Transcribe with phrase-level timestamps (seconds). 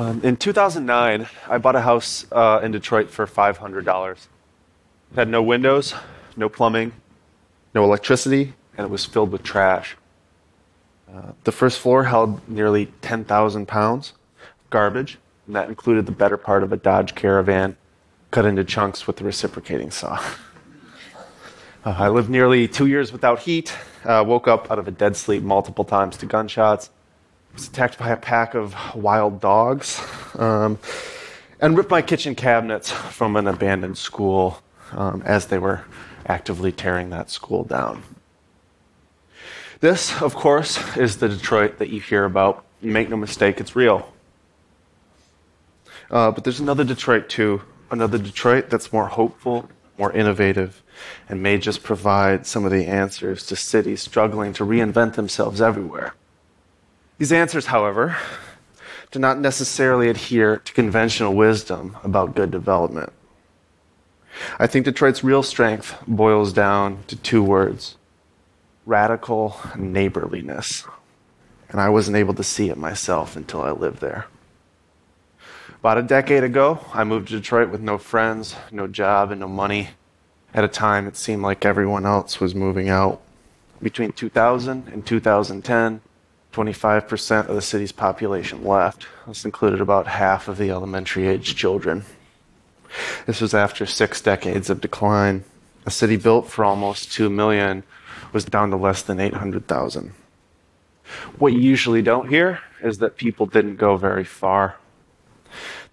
[0.00, 4.08] Um, in 2009, I bought a house uh, in Detroit for $500.
[4.08, 4.26] It
[5.14, 5.92] had no windows,
[6.38, 6.92] no plumbing,
[7.74, 9.98] no electricity, and it was filled with trash.
[11.06, 14.14] Uh, the first floor held nearly 10,000 pounds
[14.58, 17.76] of garbage, and that included the better part of a Dodge Caravan
[18.30, 20.18] cut into chunks with a reciprocating saw.
[21.82, 23.74] Uh, I lived nearly two years without heat,
[24.04, 26.90] uh, woke up out of a dead sleep multiple times to gunshots,
[27.52, 30.00] was attacked by a pack of wild dogs,
[30.34, 30.78] um,
[31.60, 35.84] and ripped my kitchen cabinets from an abandoned school um, as they were
[36.26, 38.02] actively tearing that school down.
[39.80, 42.64] This, of course, is the Detroit that you hear about.
[42.82, 44.12] Make no mistake, it's real.
[46.10, 47.62] Uh, but there's another Detroit, too.
[47.90, 50.82] Another Detroit that's more hopeful, more innovative,
[51.28, 56.14] and may just provide some of the answers to cities struggling to reinvent themselves everywhere.
[57.20, 58.16] These answers, however,
[59.10, 63.12] do not necessarily adhere to conventional wisdom about good development.
[64.58, 67.96] I think Detroit's real strength boils down to two words
[68.86, 70.84] radical neighborliness.
[71.68, 74.24] And I wasn't able to see it myself until I lived there.
[75.80, 79.46] About a decade ago, I moved to Detroit with no friends, no job, and no
[79.46, 79.90] money.
[80.54, 83.20] At a time, it seemed like everyone else was moving out.
[83.82, 86.00] Between 2000 and 2010,
[86.52, 89.06] 25% of the city's population left.
[89.26, 92.04] This included about half of the elementary age children.
[93.26, 95.44] This was after six decades of decline.
[95.86, 97.84] A city built for almost 2 million
[98.32, 100.12] was down to less than 800,000.
[101.38, 104.76] What you usually don't hear is that people didn't go very far.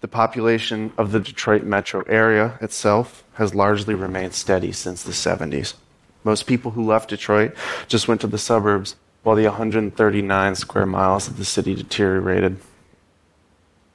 [0.00, 5.74] The population of the Detroit metro area itself has largely remained steady since the 70s.
[6.22, 7.54] Most people who left Detroit
[7.88, 8.96] just went to the suburbs
[9.28, 12.56] while the 139 square miles of the city deteriorated,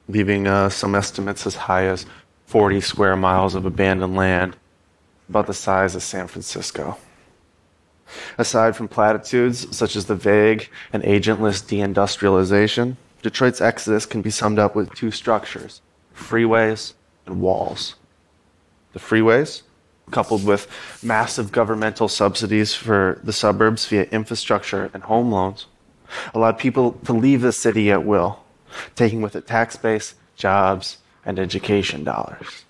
[0.06, 2.06] leaving uh, some estimates as high as
[2.46, 4.56] 40 square miles of abandoned land,
[5.28, 6.96] about the size of San Francisco.
[8.38, 14.60] Aside from platitudes such as the vague and agentless deindustrialization, Detroit's exodus can be summed
[14.60, 15.82] up with two structures
[16.14, 16.92] freeways
[17.26, 17.96] and walls.
[18.92, 19.62] The freeways,
[20.10, 20.68] coupled with
[21.02, 25.66] massive governmental subsidies for the suburbs via infrastructure and home loans,
[26.34, 28.44] allowed people to leave the city at will,
[28.94, 32.64] taking with it tax base, jobs, and education dollars.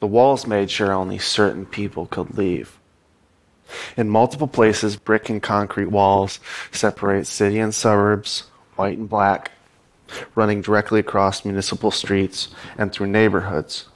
[0.00, 2.78] The walls made sure only certain people could leave.
[3.96, 6.38] In multiple places, brick and concrete walls
[6.70, 8.44] separate city and suburbs,
[8.76, 9.52] white and black,
[10.34, 13.86] running directly across municipal streets and through neighborhoods.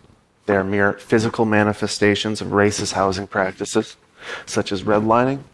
[0.50, 3.96] They are mere physical manifestations of racist housing practices,
[4.46, 5.44] such as redlining,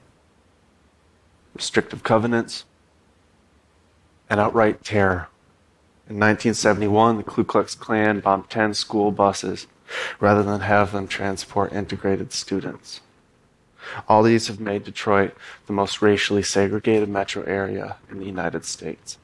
[1.55, 2.65] restrictive covenants,
[4.31, 5.29] and outright terror.
[6.09, 9.67] In 1971, the Ku Klux Klan bombed 10 school buses
[10.19, 13.03] rather than have them transport integrated students.
[14.09, 15.37] All these have made Detroit
[15.67, 19.19] the most racially segregated metro area in the United States.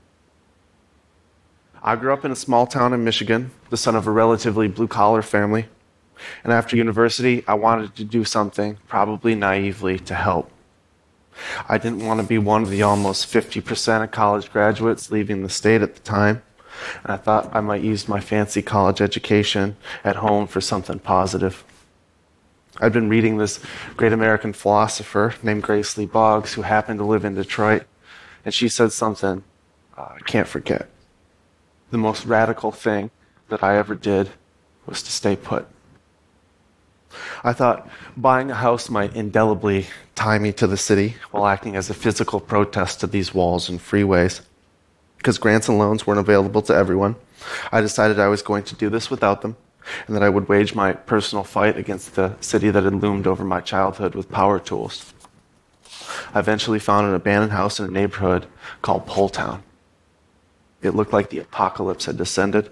[1.85, 4.87] I grew up in a small town in Michigan, the son of a relatively blue
[4.87, 5.67] collar family.
[6.45, 10.49] And after university, I wanted to do something, probably naively, to help.
[11.69, 15.49] I didn't want to be one of the almost 50% of college graduates leaving the
[15.49, 16.43] state at the time.
[17.03, 21.65] And I thought I might use my fancy college education at home for something positive.
[22.81, 23.59] I'd been reading this
[23.97, 27.83] great American philosopher named Grace Lee Boggs, who happened to live in Detroit,
[28.45, 29.43] and she said something
[29.99, 30.89] uh, I can't forget
[31.93, 33.11] the most radical thing
[33.51, 34.31] that I ever did
[34.87, 35.69] was to stay put.
[37.45, 37.87] I thought
[38.17, 42.41] buying a house might indelibly tie me to the city while acting as a physical
[42.41, 44.41] protest to these walls and freeways.
[45.19, 47.15] Because grants and loans weren't available to everyone,
[47.71, 49.57] I decided I was going to do this without them
[50.07, 53.45] and that I would wage my personal fight against the city that had loomed over
[53.45, 55.13] my childhood with power tools.
[56.33, 58.47] I eventually found an abandoned house in a neighborhood
[58.81, 59.61] called Poletown.
[60.83, 62.71] It looked like the apocalypse had descended.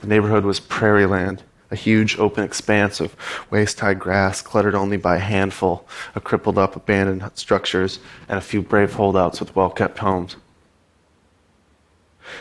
[0.00, 3.16] The neighborhood was prairie land, a huge open expanse of
[3.50, 7.98] waist high grass cluttered only by a handful of crippled up abandoned structures
[8.28, 10.36] and a few brave holdouts with well kept homes.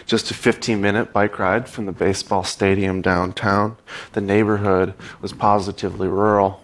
[0.05, 3.77] Just a 15 minute bike ride from the baseball stadium downtown,
[4.13, 6.63] the neighborhood was positively rural.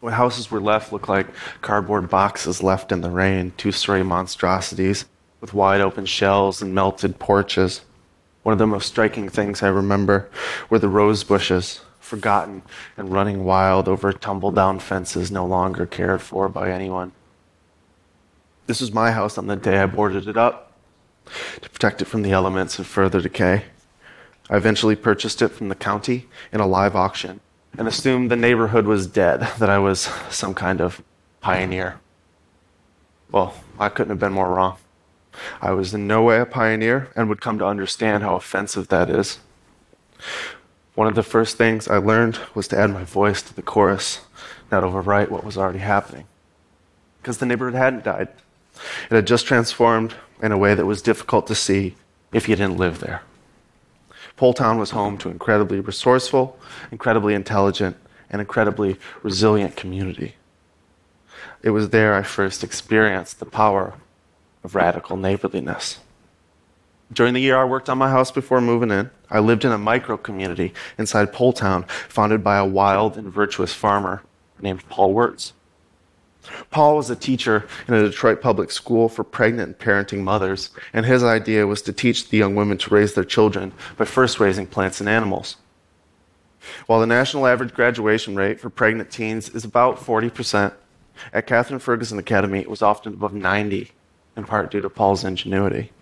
[0.00, 1.26] What houses were left looked like
[1.62, 5.06] cardboard boxes left in the rain, two story monstrosities
[5.46, 7.82] with wide open shells and melted porches.
[8.42, 10.28] One of the most striking things I remember
[10.68, 12.62] were the rose bushes, forgotten
[12.96, 17.12] and running wild over tumble down fences no longer cared for by anyone.
[18.66, 20.72] This was my house on the day I boarded it up
[21.60, 23.66] to protect it from the elements and further decay.
[24.50, 27.38] I eventually purchased it from the county in a live auction
[27.78, 31.04] and assumed the neighborhood was dead, that I was some kind of
[31.40, 32.00] pioneer.
[33.30, 34.78] Well, I couldn't have been more wrong.
[35.60, 39.10] I was in no way a pioneer and would come to understand how offensive that
[39.10, 39.38] is.
[40.94, 44.20] One of the first things I learned was to add my voice to the chorus,
[44.70, 46.26] not overwrite what was already happening.
[47.20, 48.28] Because the neighborhood hadn't died,
[49.10, 51.96] it had just transformed in a way that was difficult to see
[52.32, 53.22] if you didn't live there.
[54.38, 56.58] Poletown was home to incredibly resourceful,
[56.90, 57.96] incredibly intelligent,
[58.30, 60.34] and incredibly resilient community.
[61.62, 63.94] It was there I first experienced the power
[64.66, 66.00] of radical neighborliness.
[67.12, 69.78] During the year I worked on my house before moving in, I lived in a
[69.78, 74.24] micro community inside Poletown, founded by a wild and virtuous farmer
[74.60, 75.52] named Paul Weertz.
[76.70, 81.06] Paul was a teacher in a Detroit public school for pregnant and parenting mothers, and
[81.06, 84.66] his idea was to teach the young women to raise their children by first raising
[84.66, 85.56] plants and animals.
[86.86, 90.72] While the national average graduation rate for pregnant teens is about 40%,
[91.32, 93.92] at Catherine Ferguson Academy it was often above 90,
[94.36, 95.92] in part due to Paul's ingenuity.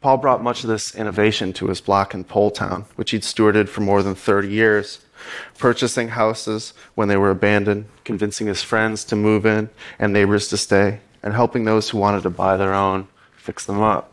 [0.00, 3.80] Paul brought much of this innovation to his block in Poletown, which he'd stewarded for
[3.80, 5.00] more than 30 years,
[5.58, 9.68] purchasing houses when they were abandoned, convincing his friends to move in
[9.98, 13.80] and neighbors to stay, and helping those who wanted to buy their own fix them
[13.80, 14.12] up.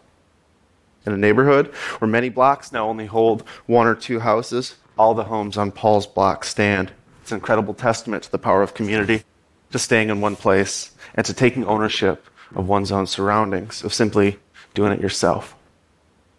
[1.06, 1.68] In a neighborhood
[2.00, 6.08] where many blocks now only hold one or two houses, all the homes on Paul's
[6.08, 6.92] block stand.
[7.22, 9.24] It's an incredible testament to the power of community,
[9.72, 14.40] to staying in one place, and to taking ownership of one's own surroundings, of simply
[14.74, 15.56] doing it yourself.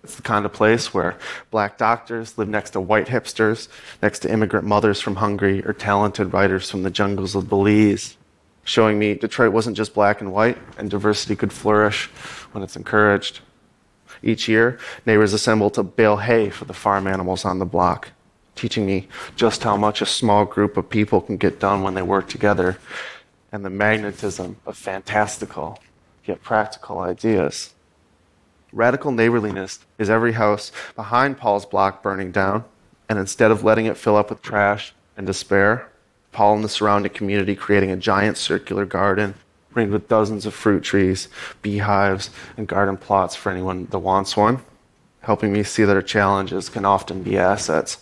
[0.03, 1.17] It's the kind of place where
[1.51, 3.69] black doctors live next to white hipsters,
[4.03, 8.19] next to immigrant mothers from Hungary, or talented writers from the jungles of Belize,
[8.65, 12.07] showing me Detroit wasn't just black and white, and diversity could flourish
[12.53, 13.41] when it's encouraged.
[14.23, 18.11] Each year, neighbors assemble to bale hay for the farm animals on the block,
[18.57, 22.03] teaching me just how much a small group of people can get done when they
[22.03, 22.79] work together,
[23.53, 25.79] and the magnetism of fantastical
[26.25, 27.75] yet practical ideas.
[28.73, 32.65] Radical neighborliness is every house behind Paul's block burning down,
[33.09, 35.89] and instead of letting it fill up with trash and despair,
[36.33, 39.35] Paul and the surrounding community creating a giant circular garden
[39.75, 41.29] ringed with dozens of fruit trees,
[41.63, 44.61] beehives, and garden plots for anyone that wants one,
[45.21, 47.99] helping me see that our challenges can often be assets.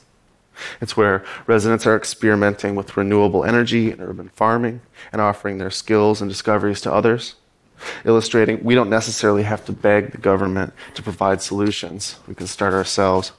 [0.80, 6.20] It's where residents are experimenting with renewable energy and urban farming and offering their skills
[6.20, 7.36] and discoveries to others
[8.04, 12.18] illustrating we don't necessarily have to beg the government to provide solutions.
[12.26, 13.32] We can start ourselves.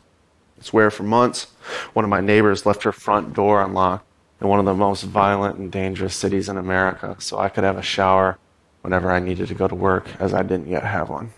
[0.58, 1.48] It's where, for months,
[1.94, 4.06] one of my neighbors left her front door unlocked
[4.40, 7.78] in one of the most violent and dangerous cities in America so I could have
[7.78, 8.38] a shower
[8.82, 11.32] whenever I needed to go to work, as I didn't yet have one.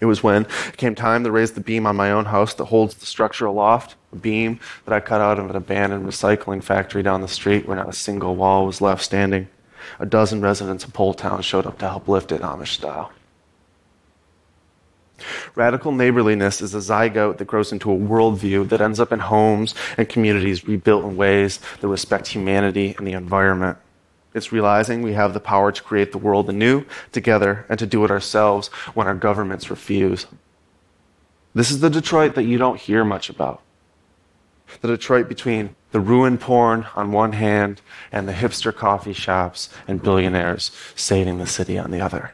[0.00, 2.64] It was when it came time to raise the beam on my own house that
[2.66, 7.02] holds the structure aloft, a beam that I cut out of an abandoned recycling factory
[7.02, 9.48] down the street where not a single wall was left standing
[9.98, 13.12] a dozen residents of Poletown showed up to help lift it Amish style.
[15.54, 19.74] Radical neighborliness is a zygote that grows into a worldview that ends up in homes
[19.96, 23.78] and communities rebuilt in ways that respect humanity and the environment.
[24.32, 28.04] It's realizing we have the power to create the world anew together and to do
[28.04, 30.26] it ourselves when our governments refuse.
[31.52, 33.60] This is the Detroit that you don't hear much about.
[34.82, 37.80] The Detroit between the ruin porn on one hand
[38.12, 42.32] and the hipster coffee shops and billionaires saving the city on the other.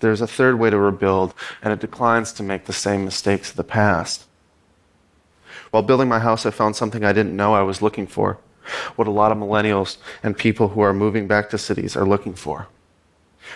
[0.00, 3.56] There's a third way to rebuild, and it declines to make the same mistakes of
[3.56, 4.24] the past.
[5.70, 8.38] While building my house, I found something I didn't know I was looking for,
[8.96, 12.34] what a lot of millennials and people who are moving back to cities are looking
[12.34, 12.68] for.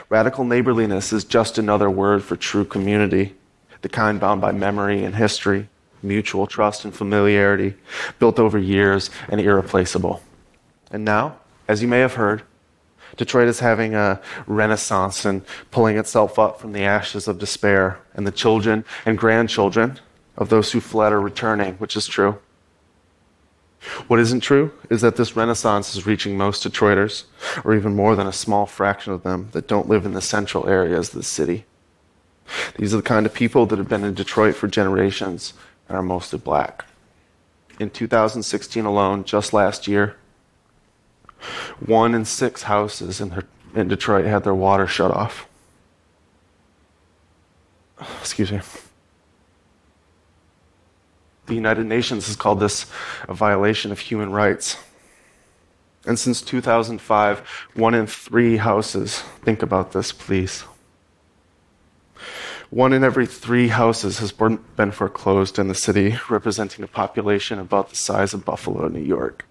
[0.09, 3.35] Radical neighborliness is just another word for true community,
[3.81, 5.69] the kind bound by memory and history
[6.05, 7.75] mutual trust and familiarity
[8.19, 10.23] built over years and irreplaceable.
[10.91, 12.43] And now, as you may have heard,
[13.17, 18.27] Detroit is having a renaissance and pulling itself up from the ashes of despair, and
[18.27, 20.01] the children and grandchildren
[20.37, 22.39] of those who fled are returning, which is true.
[24.09, 27.25] What isn't true is that this renaissance is reaching most Detroiters,
[27.65, 30.69] or even more than a small fraction of them that don't live in the central
[30.69, 31.67] areas of the city.
[32.77, 35.55] These are the kind of people that have been in Detroit for generations
[35.89, 36.85] and are mostly black.
[37.79, 40.17] In 2016 alone, just last year,
[41.85, 45.47] one in six houses in, her, in Detroit had their water shut off.
[48.21, 48.61] Excuse me.
[51.47, 52.87] The United Nations has called this
[53.29, 54.79] a violation of human rights.
[56.07, 57.39] And since 2005,
[57.75, 60.65] one in three houses, think about this, please.
[62.71, 67.91] One in every three houses has been foreclosed in the city, representing a population about
[67.91, 69.47] the size of Buffalo, New York.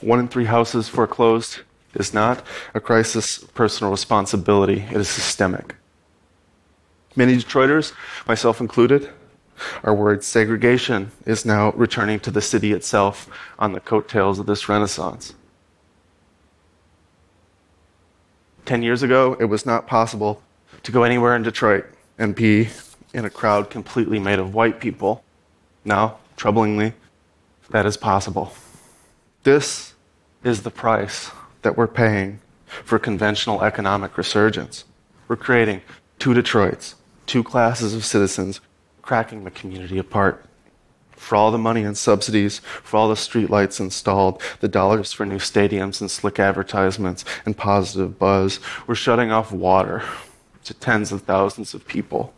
[0.00, 1.60] One in three houses foreclosed
[1.94, 5.76] is not a crisis of personal responsibility, it is systemic.
[7.14, 7.94] Many Detroiters,
[8.26, 9.08] myself included,
[9.82, 14.68] are worried segregation is now returning to the city itself on the coattails of this
[14.68, 15.34] renaissance.
[18.66, 20.42] Ten years ago, it was not possible
[20.82, 21.86] to go anywhere in Detroit
[22.18, 22.68] and be
[23.14, 25.22] in a crowd completely made of white people.
[25.84, 26.92] Now, troublingly,
[27.70, 28.52] that is possible.
[29.44, 29.94] This
[30.42, 31.30] is the price
[31.62, 34.84] that we're paying for conventional economic resurgence.
[35.28, 35.82] We're creating
[36.18, 36.96] two Detroits,
[37.26, 38.60] two classes of citizens,
[39.00, 40.44] cracking the community apart.
[41.16, 45.38] For all the money and subsidies, for all the streetlights installed, the dollars for new
[45.38, 50.02] stadiums and slick advertisements and positive buzz, we're shutting off water
[50.64, 52.32] to tens of thousands of people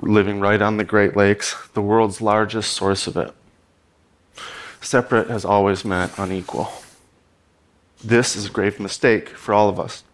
[0.00, 3.32] living right on the Great Lakes, the world's largest source of it.
[4.80, 6.70] Separate has always meant unequal.
[8.02, 10.04] This is a grave mistake for all of us.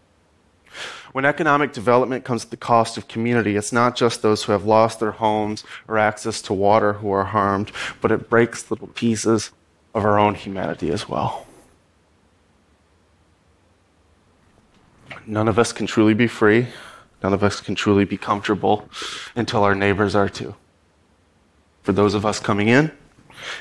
[1.11, 4.65] When economic development comes at the cost of community, it's not just those who have
[4.65, 9.51] lost their homes or access to water who are harmed, but it breaks little pieces
[9.93, 11.47] of our own humanity as well.
[15.25, 16.67] None of us can truly be free.
[17.23, 18.87] None of us can truly be comfortable
[19.35, 20.55] until our neighbors are too.
[21.81, 22.91] For those of us coming in,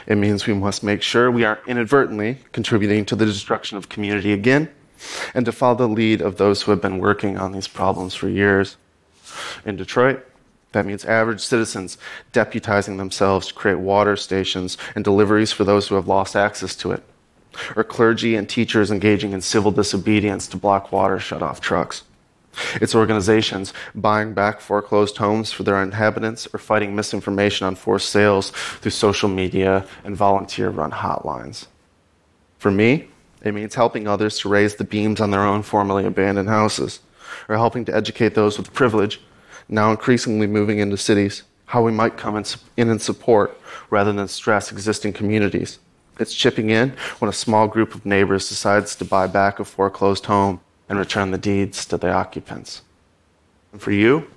[0.06, 4.32] it means we must make sure we aren't inadvertently contributing to the destruction of community
[4.32, 4.68] again
[5.34, 8.28] and to follow the lead of those who have been working on these problems for
[8.28, 8.76] years.
[9.64, 10.24] In Detroit,
[10.72, 11.98] that means average citizens
[12.32, 16.92] deputizing themselves to create water stations and deliveries for those who have lost access to
[16.92, 17.02] it,
[17.76, 22.02] or clergy and teachers engaging in civil disobedience to block water shut off trucks.
[22.80, 28.50] It's organizations buying back foreclosed homes for their inhabitants or fighting misinformation on forced sales
[28.50, 31.66] through social media and volunteer run hotlines.
[32.58, 33.08] For me,
[33.44, 37.00] it means helping others to raise the beams on their own formerly abandoned houses,
[37.48, 39.20] or helping to educate those with privilege,
[39.68, 42.42] now increasingly moving into cities, how we might come
[42.76, 43.58] in and support
[43.90, 45.78] rather than stress existing communities.
[46.18, 50.26] It's chipping in when a small group of neighbors decides to buy back a foreclosed
[50.26, 52.82] home and return the deeds to the occupants.
[53.72, 54.30] And for you,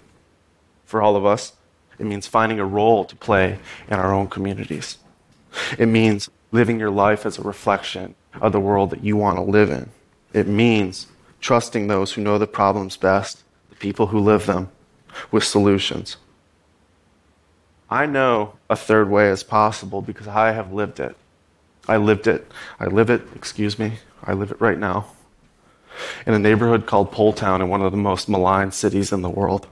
[0.85, 1.53] for all of us,
[1.99, 4.97] it means finding a role to play in our own communities.
[5.77, 9.43] It means living your life as a reflection of the world that you want to
[9.43, 9.89] live in.
[10.33, 11.07] It means
[11.39, 14.69] trusting those who know the problems best, the people who live them,
[15.31, 16.17] with solutions.
[17.89, 21.15] I know a third way is possible because I have lived it.
[21.87, 22.51] I lived it.
[22.79, 25.07] I live it, excuse me, I live it right now.
[26.25, 29.67] In a neighborhood called Poletown in one of the most maligned cities in the world.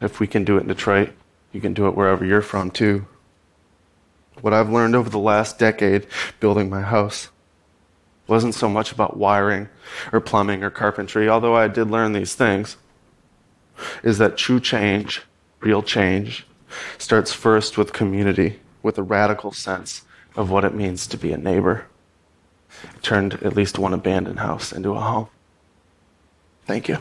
[0.00, 1.10] If we can do it in Detroit,
[1.52, 3.06] you can do it wherever you're from too.
[4.40, 6.06] What I've learned over the last decade
[6.40, 7.28] building my house
[8.32, 9.68] wasn't so much about wiring
[10.10, 12.78] or plumbing or carpentry, although I did learn these things,
[14.02, 15.20] is that true change,
[15.60, 16.46] real change,
[16.96, 20.00] starts first with community, with a radical sense
[20.34, 21.84] of what it means to be a neighbor.
[23.02, 25.28] Turned at least one abandoned house into a home.
[26.64, 26.96] Thank you.